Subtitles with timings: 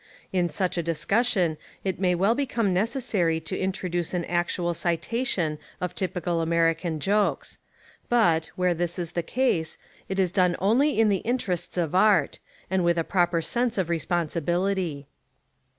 [0.33, 5.93] In such a discussion it may well become necessary to introduce an actual citation of
[5.93, 7.59] typical American jokes:
[8.09, 9.77] but, where this is the case,
[10.09, 13.89] it is done only in the interests of art, and with a proper sense of
[13.89, 15.05] responsibility.